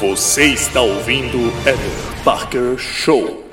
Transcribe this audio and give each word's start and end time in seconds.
Você 0.00 0.48
está 0.48 0.82
ouvindo 0.82 1.38
Eder 1.62 2.22
Parker 2.22 2.76
Show. 2.76 3.48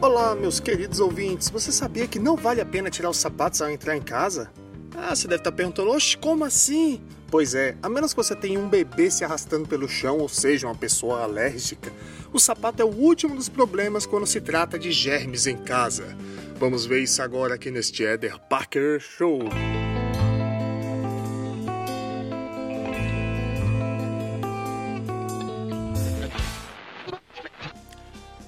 Olá, 0.00 0.34
meus 0.34 0.58
queridos 0.58 1.00
ouvintes. 1.00 1.50
Você 1.50 1.70
sabia 1.70 2.06
que 2.06 2.18
não 2.18 2.34
vale 2.34 2.62
a 2.62 2.64
pena 2.64 2.88
tirar 2.88 3.10
os 3.10 3.18
sapatos 3.18 3.60
ao 3.60 3.68
entrar 3.68 3.94
em 3.94 4.00
casa? 4.00 4.50
Ah, 4.96 5.14
você 5.14 5.28
deve 5.28 5.40
estar 5.40 5.52
perguntando, 5.52 5.90
oxe, 5.90 6.16
como 6.16 6.44
assim? 6.44 7.02
Pois 7.34 7.52
é, 7.52 7.74
a 7.82 7.88
menos 7.88 8.12
que 8.12 8.16
você 8.16 8.36
tenha 8.36 8.60
um 8.60 8.68
bebê 8.68 9.10
se 9.10 9.24
arrastando 9.24 9.68
pelo 9.68 9.88
chão, 9.88 10.18
ou 10.18 10.28
seja, 10.28 10.68
uma 10.68 10.74
pessoa 10.76 11.24
alérgica, 11.24 11.92
o 12.32 12.38
sapato 12.38 12.80
é 12.80 12.84
o 12.84 12.88
último 12.88 13.34
dos 13.34 13.48
problemas 13.48 14.06
quando 14.06 14.24
se 14.24 14.40
trata 14.40 14.78
de 14.78 14.92
germes 14.92 15.48
em 15.48 15.56
casa. 15.56 16.16
Vamos 16.60 16.86
ver 16.86 17.02
isso 17.02 17.20
agora 17.20 17.56
aqui 17.56 17.72
neste 17.72 18.04
Eder 18.04 18.38
Parker 18.38 19.00
Show. 19.00 19.40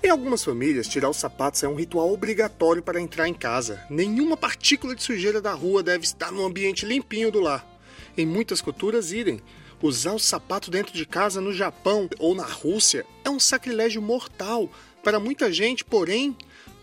Em 0.01 0.09
algumas 0.09 0.45
famílias, 0.45 0.87
tirar 0.87 1.11
os 1.11 1.17
sapatos 1.17 1.65
é 1.65 1.69
um 1.69 1.75
ritual 1.75 2.13
obrigatório 2.13 2.85
para 2.85 3.01
entrar 3.01 3.27
em 3.27 3.35
casa. 3.35 3.85
Nenhuma 3.91 4.37
partícula 4.37 4.95
de 4.95 5.03
sujeira 5.03 5.41
da 5.41 5.53
rua 5.53 5.83
deve 5.83 6.05
estar 6.05 6.31
no 6.31 6.47
ambiente 6.47 6.87
limpinho 6.87 7.33
do 7.33 7.41
lar. 7.41 7.76
Em 8.17 8.25
muitas 8.25 8.63
culturas, 8.63 9.13
idem. 9.13 9.41
Usar 9.83 10.15
o 10.15 10.19
sapato 10.19 10.71
dentro 10.71 10.95
de 10.95 11.05
casa 11.05 11.41
no 11.41 11.53
Japão 11.53 12.09
ou 12.19 12.35
na 12.35 12.47
Rússia 12.47 13.05
é 13.25 13.31
um 13.31 13.39
sacrilégio 13.39 14.01
mortal 14.01 14.71
para 15.03 15.21
muita 15.21 15.53
gente, 15.53 15.85
porém, 15.85 16.35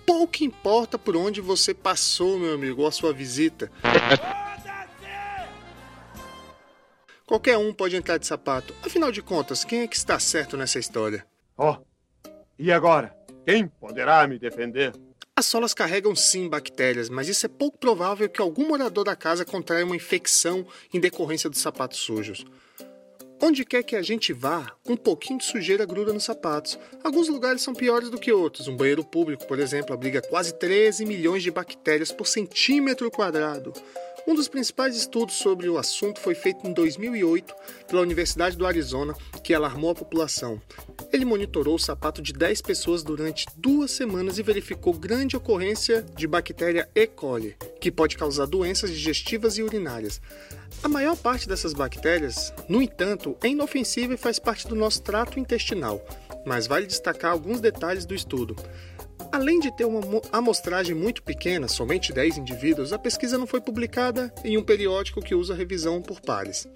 pouco 0.05 0.43
importa 0.43 0.97
por 0.97 1.17
onde 1.17 1.41
você 1.41 1.73
passou, 1.73 2.37
meu 2.37 2.53
amigo, 2.53 2.81
ou 2.81 2.87
a 2.87 2.91
sua 2.91 3.11
visita. 3.11 3.71
Qualquer 7.25 7.57
um 7.57 7.73
pode 7.73 7.95
entrar 7.95 8.19
de 8.19 8.27
sapato. 8.27 8.75
Afinal 8.83 9.11
de 9.11 9.21
contas, 9.21 9.63
quem 9.63 9.81
é 9.81 9.87
que 9.87 9.95
está 9.95 10.19
certo 10.19 10.55
nessa 10.55 10.77
história? 10.77 11.25
Ó, 11.57 11.77
oh, 11.79 12.29
e 12.59 12.71
agora? 12.71 13.15
Quem 13.45 13.67
poderá 13.67 14.27
me 14.27 14.37
defender? 14.37 14.93
As 15.35 15.47
solas 15.47 15.73
carregam 15.73 16.15
sim 16.15 16.47
bactérias, 16.47 17.09
mas 17.09 17.27
isso 17.27 17.47
é 17.47 17.49
pouco 17.49 17.75
provável 17.79 18.29
que 18.29 18.39
algum 18.39 18.67
morador 18.67 19.03
da 19.03 19.15
casa 19.15 19.43
contraia 19.43 19.83
uma 19.83 19.95
infecção 19.95 20.63
em 20.93 20.99
decorrência 20.99 21.49
dos 21.49 21.59
sapatos 21.59 21.97
sujos. 21.97 22.45
Onde 23.41 23.65
quer 23.65 23.81
que 23.81 23.95
a 23.95 24.01
gente 24.03 24.31
vá, 24.31 24.71
um 24.87 24.95
pouquinho 24.95 25.39
de 25.39 25.45
sujeira 25.45 25.85
gruda 25.87 26.13
nos 26.13 26.23
sapatos. 26.23 26.77
Alguns 27.03 27.27
lugares 27.29 27.63
são 27.63 27.73
piores 27.73 28.11
do 28.11 28.19
que 28.19 28.31
outros. 28.31 28.67
Um 28.67 28.77
banheiro 28.77 29.03
público, 29.03 29.47
por 29.47 29.57
exemplo, 29.57 29.91
abriga 29.91 30.21
quase 30.21 30.53
13 30.53 31.03
milhões 31.03 31.41
de 31.41 31.49
bactérias 31.49 32.11
por 32.11 32.27
centímetro 32.27 33.09
quadrado. 33.09 33.73
Um 34.25 34.35
dos 34.35 34.47
principais 34.47 34.95
estudos 34.95 35.35
sobre 35.35 35.67
o 35.67 35.77
assunto 35.77 36.17
foi 36.17 36.33
feito 36.33 36.65
em 36.65 36.71
2008 36.71 37.53
pela 37.89 38.01
Universidade 38.01 38.55
do 38.55 38.65
Arizona, 38.65 39.13
que 39.43 39.53
alarmou 39.53 39.91
a 39.91 39.95
população. 39.95 40.61
Ele 41.11 41.25
monitorou 41.25 41.75
o 41.75 41.79
sapato 41.79 42.21
de 42.21 42.31
10 42.31 42.61
pessoas 42.61 43.03
durante 43.03 43.45
duas 43.57 43.91
semanas 43.91 44.39
e 44.39 44.43
verificou 44.43 44.93
grande 44.93 45.35
ocorrência 45.35 46.05
de 46.15 46.25
bactéria 46.25 46.89
E. 46.95 47.05
coli, 47.05 47.57
que 47.81 47.91
pode 47.91 48.17
causar 48.17 48.45
doenças 48.45 48.91
digestivas 48.91 49.57
e 49.57 49.63
urinárias. 49.63 50.21
A 50.81 50.87
maior 50.87 51.17
parte 51.17 51.47
dessas 51.47 51.73
bactérias, 51.73 52.53
no 52.69 52.81
entanto, 52.81 53.35
é 53.43 53.49
inofensiva 53.49 54.13
e 54.13 54.17
faz 54.17 54.39
parte 54.39 54.69
do 54.69 54.75
nosso 54.75 55.01
trato 55.01 55.37
intestinal, 55.37 56.01
mas 56.45 56.65
vale 56.65 56.85
destacar 56.85 57.31
alguns 57.31 57.59
detalhes 57.59 58.05
do 58.05 58.15
estudo. 58.15 58.55
Além 59.33 59.59
de 59.59 59.71
ter 59.71 59.85
uma 59.85 59.99
amostragem 60.31 60.93
muito 60.93 61.23
pequena, 61.23 61.67
somente 61.67 62.13
10 62.13 62.37
indivíduos, 62.37 62.93
a 62.93 62.99
pesquisa 62.99 63.35
não 63.35 63.47
foi 63.47 63.59
publicada 63.59 64.31
em 64.45 64.59
um 64.59 64.63
periódico 64.63 65.23
que 65.23 65.33
usa 65.33 65.55
revisão 65.55 66.03
por 66.03 66.21
pares. 66.21 66.67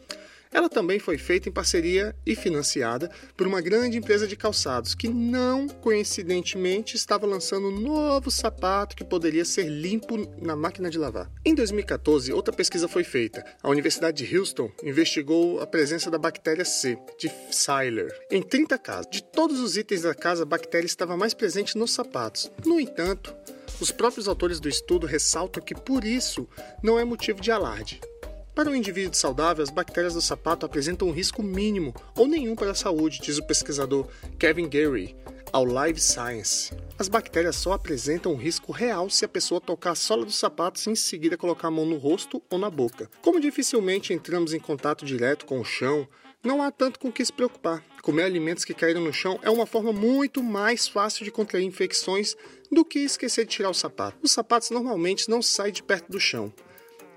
Ela 0.52 0.70
também 0.70 1.00
foi 1.00 1.18
feita 1.18 1.50
em 1.50 1.52
parceria 1.52 2.16
e 2.26 2.36
financiada 2.36 3.10
por 3.36 3.48
uma 3.48 3.62
grande 3.62 3.98
empresa 3.98 4.28
de 4.28 4.36
calçados 4.36 4.96
que 4.96 5.08
não 5.08 5.68
coincidentemente 5.68 6.96
estava 6.96 7.26
lançando 7.26 7.68
um 7.68 7.80
novo 7.80 8.32
sapato 8.32 8.96
que 8.96 9.04
poderia 9.04 9.46
ser 9.46 9.68
limpo 9.68 10.18
na 10.42 10.56
máquina 10.56 10.90
de 10.90 10.98
lavar. 10.98 11.30
Em 11.46 11.54
2014, 11.54 12.32
outra 12.34 12.54
pesquisa 12.54 12.88
foi 12.88 13.04
feita. 13.04 13.44
A 13.62 13.70
Universidade 13.70 14.26
de 14.26 14.38
Houston 14.38 14.72
investigou 14.84 15.60
a 15.60 15.68
presença 15.68 16.10
da 16.10 16.18
bactéria 16.18 16.66
C, 16.66 16.98
de 17.20 17.32
Seiler, 17.52 18.14
em 18.32 18.42
30 18.42 18.78
casos. 18.78 19.12
De 19.12 19.24
todos 19.24 19.60
os 19.60 19.78
itens 19.78 20.02
da 20.02 20.14
casa, 20.14 20.44
a 20.44 20.46
bactéria 20.46 20.86
estava 20.86 21.18
mais 21.18 21.34
presente 21.34 21.78
nos 21.78 21.92
sapatos. 21.92 22.52
No 22.66 22.80
entanto, 22.80 23.36
os 23.80 23.92
próprios 23.92 24.28
autores 24.28 24.60
do 24.60 24.68
estudo 24.68 25.06
ressaltam 25.06 25.64
que 25.64 25.76
por 25.76 26.04
isso 26.04 26.48
não 26.82 26.98
é 26.98 27.06
motivo 27.06 27.42
de 27.42 27.52
alarde. 27.52 28.02
Para 28.58 28.72
o 28.72 28.76
indivíduo 28.76 29.14
saudável, 29.14 29.64
as 29.64 29.70
bactérias 29.70 30.16
do 30.16 30.22
sapato 30.22 30.66
apresentam 30.66 31.08
um 31.08 31.12
risco 31.12 31.44
mínimo 31.44 31.94
ou 32.16 32.28
nenhum 32.28 32.56
para 32.56 32.72
a 32.72 32.74
saúde, 32.74 33.20
diz 33.22 33.38
o 33.38 33.46
pesquisador 33.46 34.08
Kevin 34.40 34.68
Gary 34.68 35.16
ao 35.54 35.64
Live 35.64 36.02
Science. 36.02 36.74
As 36.98 37.08
bactérias 37.08 37.56
só 37.56 37.74
apresentam 37.74 38.32
um 38.32 38.36
risco 38.36 38.72
real 38.72 39.12
se 39.12 39.24
a 39.24 39.28
pessoa 39.28 39.62
tocar 39.62 39.92
a 39.92 39.96
sola 39.96 40.26
dos 40.26 40.40
sapatos 40.40 40.88
e 40.88 40.90
em 40.90 40.96
seguida 40.96 41.38
colocar 41.38 41.68
a 41.68 41.72
mão 41.72 41.86
no 41.86 41.98
rosto 41.98 42.42
ou 42.50 42.58
na 42.58 42.72
boca. 42.72 43.08
Como 43.22 43.40
dificilmente 43.40 44.12
entramos 44.12 44.56
em 44.56 44.60
contato 44.60 45.06
direto 45.06 45.46
com 45.46 45.60
o 45.60 45.64
chão, 45.64 46.08
não 46.44 46.60
há 46.60 46.72
tanto 46.72 47.00
com 47.00 47.10
o 47.10 47.14
que 47.14 47.24
se 47.24 47.32
preocupar. 47.32 47.86
Comer 48.02 48.24
alimentos 48.24 48.66
que 48.66 48.74
caíram 48.74 49.02
no 49.02 49.14
chão 49.14 49.40
é 49.44 49.52
uma 49.52 49.68
forma 49.68 49.94
muito 49.94 50.42
mais 50.42 50.88
fácil 50.88 51.24
de 51.24 51.30
contrair 51.30 51.64
infecções 51.64 52.36
do 52.72 52.84
que 52.84 52.98
esquecer 52.98 53.46
de 53.46 53.52
tirar 53.52 53.70
o 53.70 53.74
sapato. 53.76 54.18
Os 54.24 54.32
sapatos 54.32 54.72
normalmente 54.72 55.30
não 55.30 55.44
saem 55.44 55.72
de 55.72 55.84
perto 55.84 56.12
do 56.12 56.20
chão. 56.20 56.52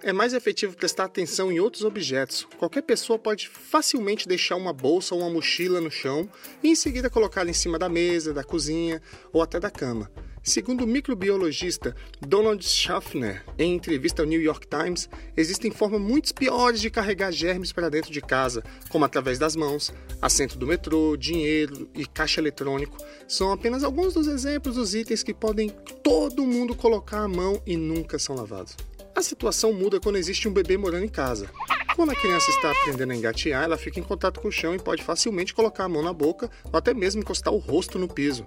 É 0.02 0.14
mais 0.14 0.32
efetivo 0.32 0.74
prestar 0.74 1.04
atenção 1.04 1.52
em 1.52 1.60
outros 1.60 1.84
objetos. 1.84 2.46
Qualquer 2.58 2.80
pessoa 2.80 3.18
pode 3.18 3.48
facilmente 3.48 4.26
deixar 4.26 4.56
uma 4.56 4.72
bolsa 4.72 5.14
ou 5.14 5.20
uma 5.20 5.28
mochila 5.28 5.78
no 5.78 5.90
chão 5.90 6.26
e 6.62 6.70
em 6.70 6.74
seguida 6.74 7.10
colocá-la 7.10 7.50
em 7.50 7.54
cima 7.54 7.78
da 7.78 7.86
mesa, 7.86 8.32
da 8.32 8.42
cozinha 8.42 9.02
ou 9.30 9.42
até 9.42 9.60
da 9.60 9.70
cama. 9.70 10.10
Segundo 10.42 10.84
o 10.84 10.86
microbiologista 10.86 11.94
Donald 12.18 12.64
Schaffner, 12.64 13.44
em 13.58 13.74
entrevista 13.74 14.22
ao 14.22 14.26
New 14.26 14.40
York 14.40 14.66
Times, 14.66 15.06
existem 15.36 15.70
formas 15.70 16.00
muito 16.00 16.34
piores 16.34 16.80
de 16.80 16.88
carregar 16.88 17.30
germes 17.30 17.70
para 17.70 17.90
dentro 17.90 18.10
de 18.10 18.22
casa, 18.22 18.64
como 18.88 19.04
através 19.04 19.38
das 19.38 19.54
mãos, 19.54 19.92
assento 20.22 20.56
do 20.56 20.66
metrô, 20.66 21.14
dinheiro 21.14 21.90
e 21.94 22.06
caixa 22.06 22.40
eletrônico. 22.40 22.96
São 23.28 23.52
apenas 23.52 23.84
alguns 23.84 24.14
dos 24.14 24.26
exemplos 24.26 24.76
dos 24.76 24.94
itens 24.94 25.22
que 25.22 25.34
podem 25.34 25.68
todo 26.02 26.46
mundo 26.46 26.74
colocar 26.74 27.20
a 27.20 27.28
mão 27.28 27.60
e 27.66 27.76
nunca 27.76 28.18
são 28.18 28.34
lavados. 28.34 28.74
A 29.14 29.22
situação 29.22 29.72
muda 29.72 30.00
quando 30.00 30.16
existe 30.16 30.48
um 30.48 30.52
bebê 30.52 30.76
morando 30.76 31.04
em 31.04 31.08
casa. 31.08 31.50
Quando 31.94 32.12
a 32.12 32.14
criança 32.14 32.50
está 32.50 32.70
aprendendo 32.70 33.12
a 33.12 33.16
engatear, 33.16 33.64
ela 33.64 33.76
fica 33.76 34.00
em 34.00 34.02
contato 34.02 34.40
com 34.40 34.48
o 34.48 34.52
chão 34.52 34.74
e 34.74 34.78
pode 34.78 35.02
facilmente 35.02 35.52
colocar 35.52 35.84
a 35.84 35.88
mão 35.88 36.02
na 36.02 36.12
boca 36.12 36.50
ou 36.64 36.78
até 36.78 36.94
mesmo 36.94 37.20
encostar 37.20 37.52
o 37.52 37.58
rosto 37.58 37.98
no 37.98 38.08
piso. 38.08 38.46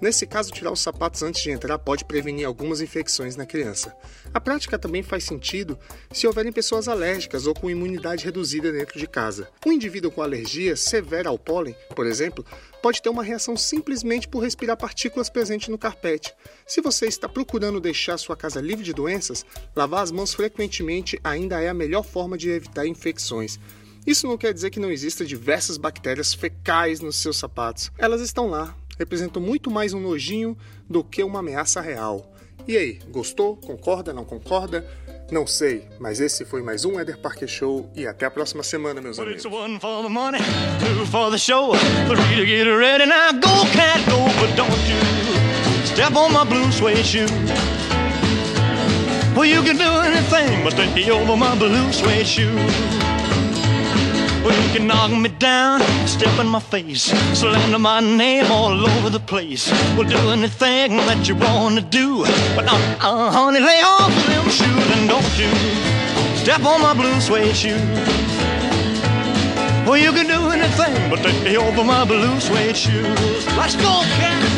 Nesse 0.00 0.26
caso, 0.26 0.52
tirar 0.52 0.70
os 0.70 0.80
sapatos 0.80 1.22
antes 1.22 1.42
de 1.42 1.50
entrar 1.50 1.78
pode 1.78 2.04
prevenir 2.04 2.46
algumas 2.46 2.80
infecções 2.80 3.34
na 3.34 3.44
criança. 3.44 3.96
A 4.32 4.40
prática 4.40 4.78
também 4.78 5.02
faz 5.02 5.24
sentido 5.24 5.76
se 6.12 6.26
houverem 6.26 6.52
pessoas 6.52 6.86
alérgicas 6.86 7.46
ou 7.46 7.54
com 7.54 7.70
imunidade 7.70 8.24
reduzida 8.24 8.70
dentro 8.70 8.98
de 8.98 9.06
casa. 9.06 9.48
Um 9.66 9.72
indivíduo 9.72 10.10
com 10.10 10.22
alergia 10.22 10.76
severa 10.76 11.28
ao 11.28 11.38
pólen, 11.38 11.74
por 11.96 12.06
exemplo, 12.06 12.44
pode 12.80 13.02
ter 13.02 13.08
uma 13.08 13.24
reação 13.24 13.56
simplesmente 13.56 14.28
por 14.28 14.40
respirar 14.40 14.76
partículas 14.76 15.28
presentes 15.28 15.68
no 15.68 15.78
carpete. 15.78 16.32
Se 16.66 16.80
você 16.80 17.06
está 17.06 17.28
procurando 17.28 17.80
deixar 17.80 18.16
sua 18.18 18.36
casa 18.36 18.60
livre 18.60 18.84
de 18.84 18.92
doenças, 18.92 19.44
lavar 19.74 20.02
as 20.02 20.12
mãos 20.12 20.32
frequentemente 20.32 21.18
ainda 21.24 21.60
é 21.60 21.68
a 21.68 21.74
melhor 21.74 22.04
forma 22.04 22.38
de 22.38 22.50
evitar 22.50 22.86
infecções. 22.86 23.58
Isso 24.06 24.26
não 24.26 24.38
quer 24.38 24.54
dizer 24.54 24.70
que 24.70 24.80
não 24.80 24.90
existam 24.90 25.24
diversas 25.24 25.76
bactérias 25.76 26.32
fecais 26.32 27.00
nos 27.00 27.16
seus 27.16 27.36
sapatos. 27.36 27.90
Elas 27.98 28.20
estão 28.20 28.48
lá, 28.48 28.74
representam 28.98 29.40
muito 29.40 29.70
mais 29.70 29.94
um 29.94 30.00
nojinho 30.00 30.56
do 30.88 31.04
que 31.04 31.22
uma 31.22 31.38
ameaça 31.38 31.80
real. 31.80 32.32
E 32.66 32.76
aí, 32.76 32.98
gostou? 33.10 33.56
Concorda? 33.56 34.12
Não 34.12 34.24
concorda? 34.24 34.86
Não 35.30 35.46
sei, 35.46 35.86
mas 36.00 36.20
esse 36.20 36.44
foi 36.44 36.62
mais 36.62 36.84
um 36.84 36.98
Eder 36.98 37.18
Parker 37.18 37.46
Show 37.46 37.90
e 37.94 38.06
até 38.06 38.26
a 38.26 38.30
próxima 38.30 38.62
semana, 38.62 39.00
meus 39.00 39.18
amigos. 39.18 39.42
Well, 49.36 49.46
you 49.46 49.62
can 49.62 49.76
do 49.76 49.84
anything 50.00 50.64
but 50.64 50.74
take 50.74 51.10
over 51.10 51.36
my 51.36 51.54
blue 51.56 51.92
suede 51.92 52.26
shoe. 52.26 53.27
Well, 54.48 54.66
you 54.66 54.78
can 54.78 54.86
knock 54.86 55.10
me 55.10 55.28
down, 55.28 55.82
step 56.06 56.40
in 56.40 56.46
my 56.46 56.58
face, 56.58 57.12
slander 57.38 57.78
my 57.78 58.00
name 58.00 58.50
all 58.50 58.72
over 58.72 59.10
the 59.10 59.20
place. 59.20 59.70
Well, 59.94 60.08
do 60.08 60.16
anything 60.30 60.96
that 60.96 61.28
you 61.28 61.34
wanna 61.36 61.82
do, 61.82 62.22
but 62.56 62.64
uh, 62.66 62.96
uh, 62.98 63.30
honey, 63.30 63.60
lay 63.60 63.82
off 63.84 64.08
them 64.26 64.48
shoes 64.48 64.90
and 64.96 65.06
don't 65.06 65.38
you 65.38 65.50
step 66.34 66.64
on 66.64 66.80
my 66.80 66.94
blue 66.94 67.20
suede 67.20 67.54
shoe. 67.54 67.76
Well, 69.84 69.98
you 69.98 70.12
can 70.12 70.26
do 70.26 70.40
anything 70.48 71.10
but 71.10 71.18
take 71.18 71.42
me 71.44 71.58
over 71.58 71.84
my 71.84 72.06
blue 72.06 72.40
suede 72.40 72.74
shoes. 72.74 73.46
Let's 73.54 73.76
go, 73.76 74.00
cat. 74.16 74.57